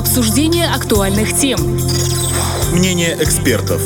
[0.00, 1.58] Обсуждение актуальных тем.
[2.72, 3.82] Мнение экспертов.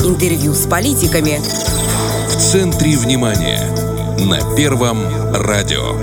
[0.00, 1.38] Интервью с политиками.
[2.28, 3.60] В центре внимания.
[4.18, 4.98] На Первом
[5.32, 5.94] радио.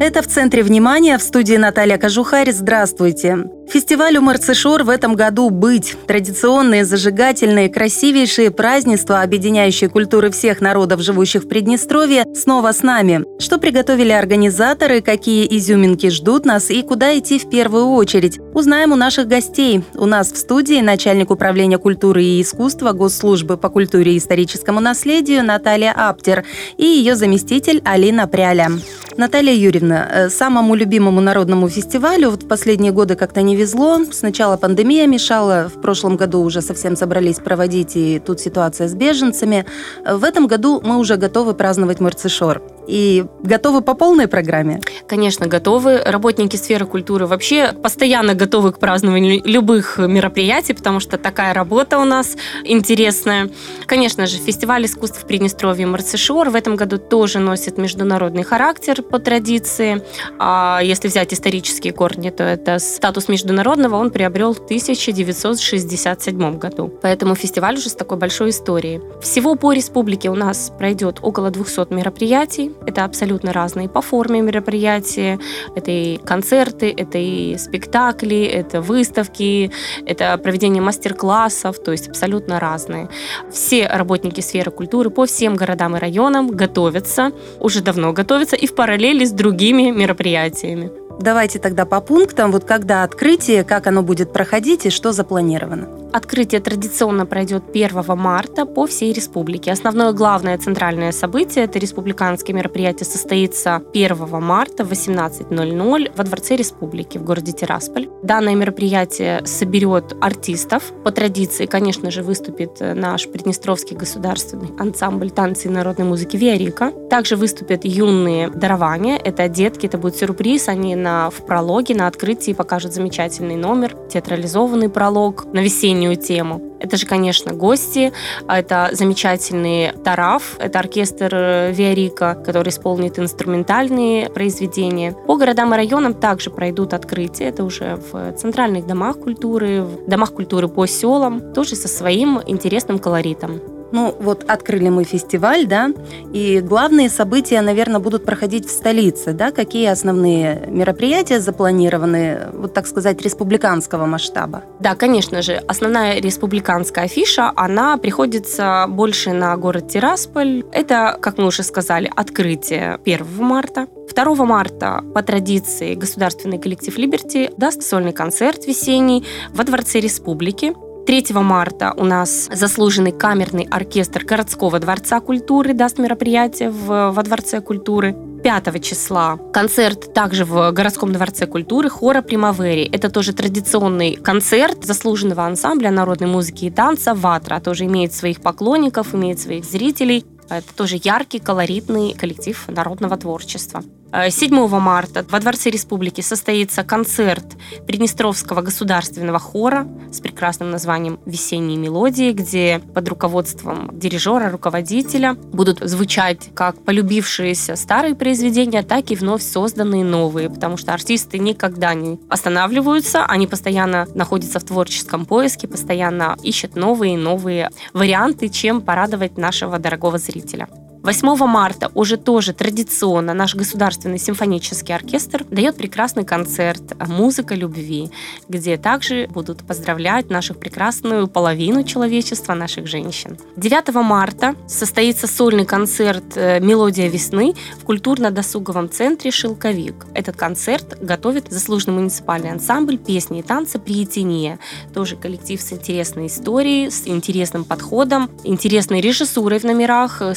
[0.00, 2.50] Это в центре внимания в студии Наталья Кожухарь.
[2.52, 3.44] Здравствуйте.
[3.72, 5.96] Фестивалю Марцишор в этом году быть.
[6.06, 13.24] Традиционные, зажигательные, красивейшие празднества, объединяющие культуры всех народов, живущих в Приднестровье, снова с нами.
[13.40, 18.40] Что приготовили организаторы, какие изюминки ждут нас и куда идти в первую очередь?
[18.52, 19.82] Узнаем у наших гостей.
[19.94, 25.42] У нас в студии начальник управления культуры и искусства Госслужбы по культуре и историческому наследию
[25.42, 26.44] Наталья Аптер
[26.76, 28.68] и ее заместитель Алина Пряля.
[29.16, 34.00] Наталья Юрьевна, э, самому любимому народному фестивалю вот в последние годы как-то не везло.
[34.10, 39.64] Сначала пандемия мешала, в прошлом году уже совсем собрались проводить, и тут ситуация с беженцами.
[40.04, 42.60] В этом году мы уже готовы праздновать Марцишор.
[42.86, 44.80] И готовы по полной программе?
[45.06, 46.00] Конечно, готовы.
[46.04, 52.04] Работники сферы культуры вообще постоянно готовы к празднованию любых мероприятий, потому что такая работа у
[52.04, 53.50] нас интересная.
[53.86, 59.18] Конечно же, фестиваль искусств в Приднестровье Марцишор в этом году тоже носит международный характер по
[59.18, 60.02] традиции.
[60.38, 66.92] А если взять исторические корни, то это статус международного он приобрел в 1967 году.
[67.02, 69.00] Поэтому фестиваль уже с такой большой историей.
[69.20, 72.71] Всего по республике у нас пройдет около 200 мероприятий.
[72.86, 75.38] Это абсолютно разные по форме мероприятия.
[75.74, 79.70] Это и концерты, это и спектакли, это выставки,
[80.06, 83.08] это проведение мастер-классов, то есть абсолютно разные.
[83.50, 88.74] Все работники сферы культуры по всем городам и районам готовятся, уже давно готовятся и в
[88.74, 91.01] параллели с другими мероприятиями.
[91.20, 95.88] Давайте тогда по пунктам, вот когда открытие, как оно будет проходить и что запланировано.
[96.12, 99.72] Открытие традиционно пройдет 1 марта по всей республике.
[99.72, 107.16] Основное главное центральное событие, это республиканское мероприятие, состоится 1 марта в 18.00 во Дворце Республики
[107.16, 108.10] в городе Тирасполь.
[108.22, 110.92] Данное мероприятие соберет артистов.
[111.02, 116.92] По традиции, конечно же, выступит наш Приднестровский государственный ансамбль танцы и народной музыки «Виарика».
[117.08, 119.16] Также выступят юные дарования.
[119.16, 120.68] Это детки, это будет сюрприз.
[120.68, 126.72] Они на, в прологе, на открытии покажут замечательный номер, театрализованный пролог на весеннюю тему.
[126.80, 128.12] Это же, конечно, гости,
[128.48, 135.12] это замечательный Тараф, это оркестр э, Виарика, который исполнит инструментальные произведения.
[135.12, 140.32] По городам и районам также пройдут открытия, это уже в центральных домах культуры, в домах
[140.32, 143.60] культуры по селам, тоже со своим интересным колоритом.
[143.92, 145.90] Ну, вот открыли мы фестиваль, да,
[146.32, 149.50] и главные события, наверное, будут проходить в столице, да?
[149.52, 154.62] Какие основные мероприятия запланированы, вот так сказать, республиканского масштаба?
[154.80, 155.62] Да, конечно же.
[155.68, 160.64] Основная республиканская афиша, она приходится больше на город Тирасполь.
[160.72, 163.86] Это, как мы уже сказали, открытие 1 марта.
[164.14, 170.74] 2 марта по традиции государственный коллектив «Либерти» даст сольный концерт весенний во Дворце Республики.
[171.06, 177.60] 3 марта у нас заслуженный камерный оркестр городского дворца культуры даст мероприятие в, во Дворце
[177.60, 178.14] культуры.
[178.42, 182.84] 5 числа концерт также в городском дворце культуры хора Примавери.
[182.84, 187.60] Это тоже традиционный концерт заслуженного ансамбля народной музыки и танца «Ватра».
[187.60, 190.24] Тоже имеет своих поклонников, имеет своих зрителей.
[190.48, 193.82] Это тоже яркий, колоритный коллектив народного творчества.
[194.12, 197.44] 7 э, марта во Дворце Республики состоится концерт
[197.86, 206.50] Приднестровского государственного хора с прекрасным названием «Весенние мелодии», где под руководством дирижера, руководителя будут звучать
[206.54, 213.24] как полюбившиеся старые произведения, так и вновь созданные новые, потому что артисты никогда не останавливаются,
[213.24, 219.78] они постоянно находятся в творческом поиске, постоянно ищут новые и новые варианты, чем порадовать нашего
[219.78, 220.68] дорогого зрителя.
[221.02, 228.10] 8 марта уже тоже традиционно наш государственный симфонический оркестр дает прекрасный концерт «Музыка любви»,
[228.48, 233.36] где также будут поздравлять нашу прекрасную половину человечества, наших женщин.
[233.56, 240.06] 9 марта состоится сольный концерт э, «Мелодия весны» в культурно-досуговом центре «Шелковик».
[240.14, 244.60] Этот концерт готовит заслуженный муниципальный ансамбль песни и танца «Приятение».
[244.94, 250.36] Тоже коллектив с интересной историей, с интересным подходом, интересной режиссурой в номерах, э,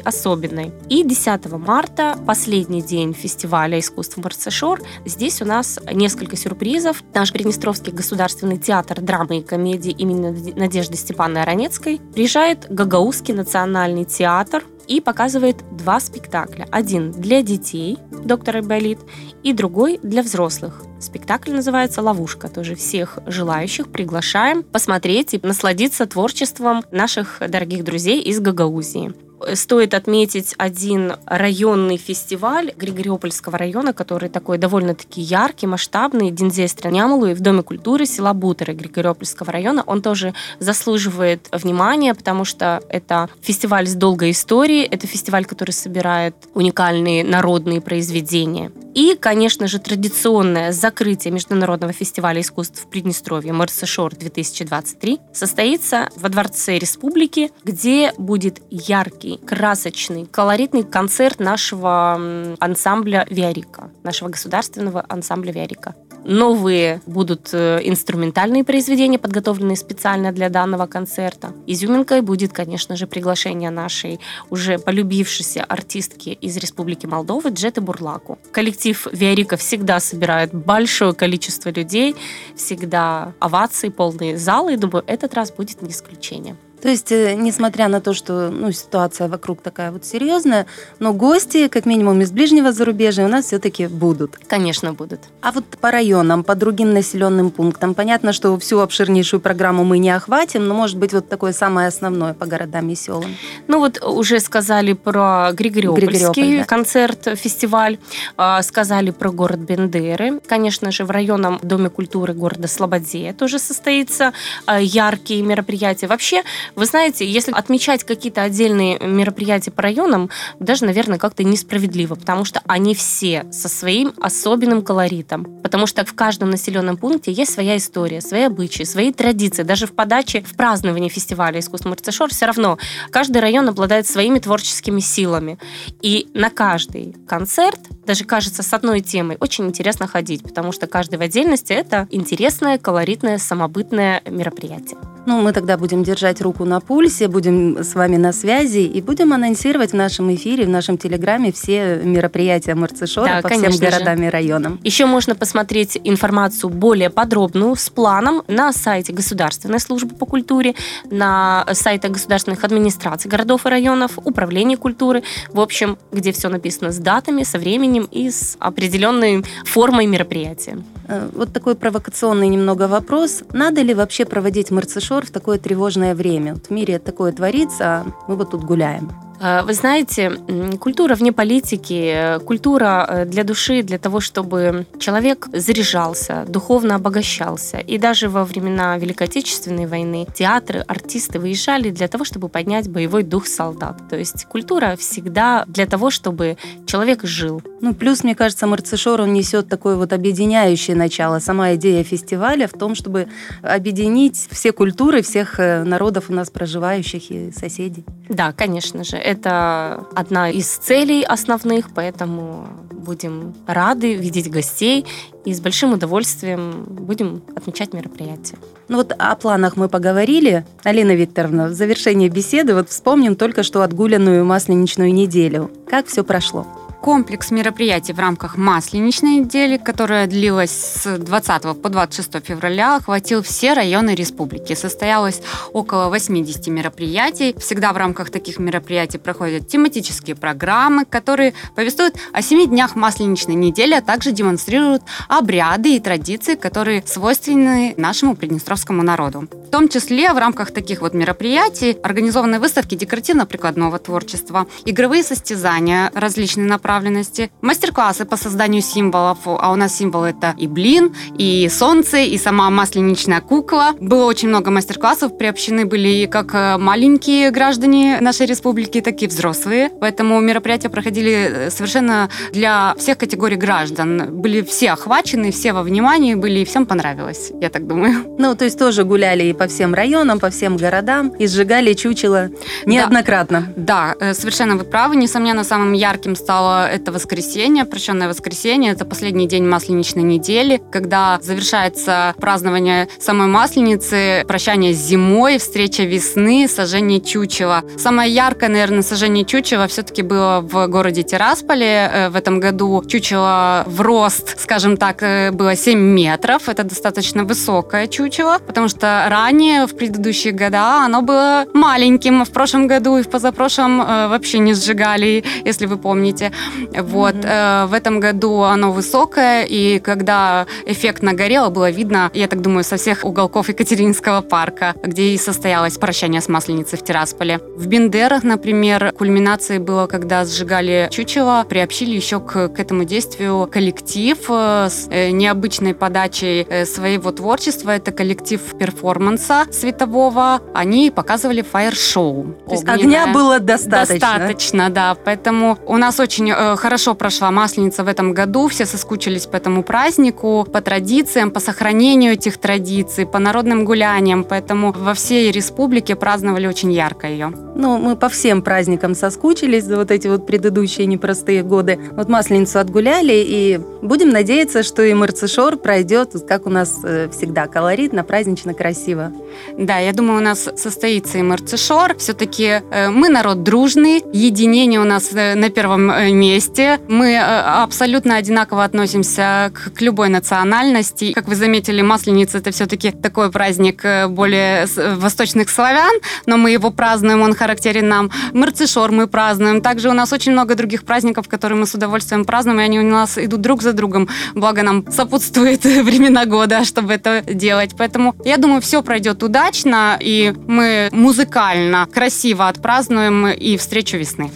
[0.00, 0.72] особенной.
[0.88, 7.02] И 10 марта, последний день фестиваля искусств Марцешор, здесь у нас несколько сюрпризов.
[7.14, 14.64] Наш Приднестровский государственный театр драмы и комедии имени Надежды Степановны Аронецкой приезжает Гагаузский национальный театр
[14.90, 16.66] и показывает два спектакля.
[16.72, 18.98] Один для детей, доктор Айболит,
[19.44, 20.82] и другой для взрослых.
[20.98, 22.48] Спектакль называется «Ловушка».
[22.48, 29.29] Тоже всех желающих приглашаем посмотреть и насладиться творчеством наших дорогих друзей из Гагаузии.
[29.54, 37.40] Стоит отметить один районный фестиваль Григориопольского района, который такой довольно-таки яркий, масштабный, Динзестре Нямалу в
[37.40, 39.82] Доме культуры села Бутеры Григориопольского района.
[39.86, 46.34] Он тоже заслуживает внимания, потому что это фестиваль с долгой историей, это фестиваль, который собирает
[46.54, 48.72] уникальные народные произведения.
[48.94, 56.78] И, конечно же, традиционное закрытие Международного фестиваля искусств в Приднестровье Мерсешор 2023 состоится во Дворце
[56.78, 65.94] Республики, где будет яркий, красочный, колоритный концерт нашего ансамбля «Виарика», нашего государственного ансамбля «Виарика».
[66.24, 71.52] Новые будут э, инструментальные произведения, подготовленные специально для данного концерта.
[71.66, 78.38] Изюминкой будет, конечно же, приглашение нашей уже полюбившейся артистки из Республики Молдовы Джеты Бурлаку.
[78.52, 82.14] Коллектив Виарика всегда собирает большое количество людей,
[82.54, 86.56] всегда овации, полные залы, и думаю, этот раз будет не исключение.
[86.82, 90.66] То есть, э, несмотря на то, что ну, ситуация вокруг такая вот серьезная,
[90.98, 94.38] но гости, как минимум из ближнего зарубежья, у нас все-таки будут.
[94.46, 95.20] Конечно, будут.
[95.42, 100.10] А вот по районам, по другим населенным пунктам, понятно, что всю обширнейшую программу мы не
[100.10, 103.34] охватим, но, может быть, вот такое самое основное по городам и селам.
[103.68, 106.64] Ну вот уже сказали про Григориопольский Григориополь, да.
[106.64, 107.98] концерт, фестиваль,
[108.36, 110.40] а, сказали про город Бендеры.
[110.46, 114.32] Конечно же, в районном Доме культуры города Слободея тоже состоится
[114.66, 116.06] а, яркие мероприятия.
[116.06, 116.42] Вообще,
[116.74, 122.62] вы знаете, если отмечать какие-то отдельные мероприятия по районам, даже, наверное, как-то несправедливо, потому что
[122.66, 125.44] они все со своим особенным колоритом.
[125.62, 129.62] Потому что в каждом населенном пункте есть своя история, свои обычаи, свои традиции.
[129.62, 132.78] Даже в подаче, в праздновании фестиваля искусств Марцешор все равно
[133.10, 135.58] каждый район обладает своими творческими силами.
[136.02, 141.16] И на каждый концерт, даже кажется, с одной темой, очень интересно ходить, потому что каждый
[141.16, 144.98] в отдельности это интересное, колоритное, самобытное мероприятие.
[145.26, 149.32] Ну, мы тогда будем держать руку на пульсе, будем с вами на связи и будем
[149.32, 154.26] анонсировать в нашем эфире, в нашем телеграме все мероприятия Марцишора да, по всем городам же.
[154.26, 154.80] и районам.
[154.82, 160.74] Еще можно посмотреть информацию более подробную с планом на сайте Государственной службы по культуре,
[161.10, 165.22] на сайтах государственных администраций городов и районов, управления культуры,
[165.52, 170.78] в общем, где все написано с датами, со временем и с определенной формой мероприятия.
[171.10, 173.42] Э, вот такой провокационный немного вопрос.
[173.52, 176.54] Надо ли вообще проводить Марцишор в такое тревожное время?
[176.54, 179.10] Вот в мире такое творится, а мы вот тут гуляем.
[179.40, 180.32] Э, вы знаете,
[180.78, 187.78] культура вне политики, э, культура э, для души, для того, чтобы человек заряжался, духовно обогащался.
[187.78, 193.22] И даже во времена Великой Отечественной войны театры, артисты выезжали для того, чтобы поднять боевой
[193.22, 193.96] дух солдат.
[194.10, 197.62] То есть культура всегда для того, чтобы человек жил.
[197.80, 201.38] Ну, плюс, мне кажется, Марцишор, он несет такое вот объединяющее начало.
[201.38, 203.28] Сама идея фестиваля в том, чтобы
[203.62, 208.04] объединить все культуры, всех народов у нас проживающих и соседей.
[208.28, 215.06] Да, конечно же это одна из целей основных, поэтому будем рады видеть гостей
[215.44, 218.58] и с большим удовольствием будем отмечать мероприятие.
[218.88, 220.66] Ну вот о планах мы поговорили.
[220.82, 225.70] Алина Викторовна, в завершении беседы вот вспомним только что отгуленную масленичную неделю.
[225.88, 226.66] Как все прошло?
[227.00, 233.72] Комплекс мероприятий в рамках Масленичной недели, которая длилась с 20 по 26 февраля, охватил все
[233.72, 234.74] районы республики.
[234.74, 235.40] Состоялось
[235.72, 237.54] около 80 мероприятий.
[237.58, 243.94] Всегда в рамках таких мероприятий проходят тематические программы, которые повествуют о семи днях Масленичной недели,
[243.94, 249.48] а также демонстрируют обряды и традиции, которые свойственны нашему приднестровскому народу.
[249.50, 256.66] В том числе в рамках таких вот мероприятий организованы выставки декоративно-прикладного творчества, игровые состязания, различные
[256.66, 262.18] направления направленности, мастер-классы по созданию символов, а у нас символ это и блин, и солнце,
[262.18, 263.92] и сама масленичная кукла.
[264.00, 269.90] Было очень много мастер-классов, приобщены были как э, маленькие граждане нашей республики, так и взрослые.
[270.00, 274.40] Поэтому мероприятия проходили э, совершенно для всех категорий граждан.
[274.40, 278.24] Были все охвачены, все во внимании были, и всем понравилось, я так думаю.
[278.36, 282.48] Ну, то есть тоже гуляли и по всем районам, по всем городам, и сжигали чучело
[282.84, 283.72] неоднократно.
[283.76, 285.14] Да, да совершенно вы правы.
[285.14, 288.92] Несомненно, самым ярким стало это воскресенье, прощенное воскресенье.
[288.92, 296.68] Это последний день масленичной недели, когда завершается празднование самой масленицы, прощание с зимой, встреча весны,
[296.68, 297.82] сожжение чучела.
[297.98, 302.10] Самое яркое, наверное, сожжение чучела все-таки было в городе Тирасполе.
[302.12, 306.68] Э, в этом году чучело в рост, скажем так, э, было 7 метров.
[306.68, 312.44] Это достаточно высокое чучело, потому что ранее, в предыдущие года, оно было маленьким.
[312.44, 316.52] В прошлом году и в позапрошлом э, вообще не сжигали, если вы помните.
[316.94, 317.36] Вот.
[317.44, 322.84] Э, в этом году оно высокое, и когда эффектно горело, было видно, я так думаю,
[322.84, 327.60] со всех уголков Екатеринского парка, где и состоялось прощание с Масленицей в Тирасполе.
[327.76, 334.38] В Бендерах, например, кульминацией было, когда сжигали чучело, приобщили еще к, к этому действию коллектив
[334.48, 337.90] э, с э, необычной подачей своего творчества.
[337.90, 340.60] Это коллектив перформанса светового.
[340.74, 342.54] Они показывали фаер-шоу.
[342.66, 344.18] То есть огня было достаточно.
[344.20, 345.16] Достаточно, да.
[345.24, 348.68] Поэтому у нас очень хорошо прошла Масленица в этом году.
[348.68, 354.44] Все соскучились по этому празднику, по традициям, по сохранению этих традиций, по народным гуляниям.
[354.44, 357.52] Поэтому во всей республике праздновали очень ярко ее.
[357.74, 361.98] Ну, мы по всем праздникам соскучились за вот эти вот предыдущие непростые годы.
[362.12, 367.66] Вот Масленицу отгуляли, и будем надеяться, что и Марцишор пройдет, как у нас э, всегда,
[367.66, 369.32] колоритно, празднично, красиво.
[369.78, 372.16] Да, я думаю, у нас состоится и Марцишор.
[372.18, 376.98] Все-таки э, мы народ дружный, единение у нас э, на первом э, месте.
[377.08, 381.32] Мы абсолютно одинаково относимся к, к любой национальности.
[381.32, 386.12] Как вы заметили, Масленица это все-таки такой праздник более восточных славян,
[386.46, 388.30] но мы его празднуем, он характерен нам.
[388.52, 389.80] Марцишор мы празднуем.
[389.80, 393.04] Также у нас очень много других праздников, которые мы с удовольствием празднуем, и они у
[393.04, 394.28] нас идут друг за другом.
[394.54, 397.94] Благо нам сопутствует времена года, чтобы это делать.
[397.96, 404.50] Поэтому я думаю, все пройдет удачно, и мы музыкально, красиво отпразднуем и встречу весны.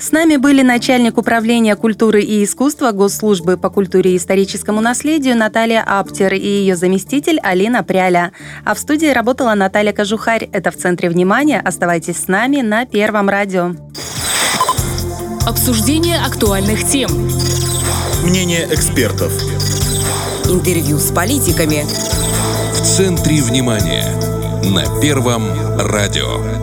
[0.00, 5.84] С нами были начальник управления культуры и искусства Госслужбы по культуре и историческому наследию Наталья
[5.86, 8.32] Аптер и ее заместитель Алина Пряля.
[8.64, 10.48] А в студии работала Наталья Кожухарь.
[10.52, 11.60] Это в центре внимания.
[11.60, 13.74] Оставайтесь с нами на Первом радио.
[15.46, 17.10] Обсуждение актуальных тем.
[18.24, 19.30] Мнение экспертов.
[20.46, 21.84] Интервью с политиками.
[22.72, 24.06] В центре внимания.
[24.64, 25.44] На Первом
[25.78, 26.59] радио.